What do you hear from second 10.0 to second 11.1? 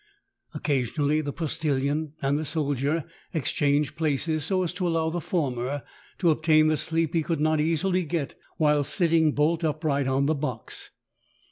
on the box.